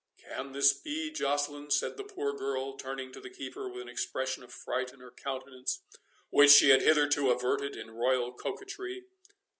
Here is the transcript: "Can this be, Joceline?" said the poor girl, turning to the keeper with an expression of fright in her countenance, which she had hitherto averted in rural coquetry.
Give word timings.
"Can 0.17 0.53
this 0.53 0.73
be, 0.73 1.11
Joceline?" 1.11 1.69
said 1.69 1.95
the 1.95 2.03
poor 2.03 2.33
girl, 2.33 2.75
turning 2.75 3.11
to 3.11 3.21
the 3.21 3.29
keeper 3.29 3.69
with 3.69 3.83
an 3.83 3.87
expression 3.87 4.41
of 4.41 4.51
fright 4.51 4.91
in 4.91 4.99
her 4.99 5.11
countenance, 5.11 5.83
which 6.31 6.49
she 6.49 6.69
had 6.71 6.81
hitherto 6.81 7.29
averted 7.29 7.75
in 7.75 7.91
rural 7.91 8.33
coquetry. 8.33 9.05